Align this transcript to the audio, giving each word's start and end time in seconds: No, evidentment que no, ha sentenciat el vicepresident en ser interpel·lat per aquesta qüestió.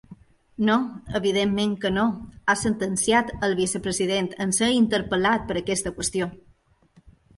No, 0.67 0.75
evidentment 1.19 1.75
que 1.83 1.91
no, 1.97 2.05
ha 2.47 2.55
sentenciat 2.61 3.29
el 3.49 3.55
vicepresident 3.61 4.31
en 4.47 4.57
ser 4.61 4.71
interpel·lat 4.79 5.49
per 5.53 5.59
aquesta 5.63 5.97
qüestió. 6.01 6.31